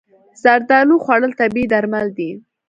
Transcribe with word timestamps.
زردالو 0.41 0.95
خوړل 1.03 1.31
طبیعي 1.39 1.65
درمل 1.73 2.07
دي. 2.17 2.31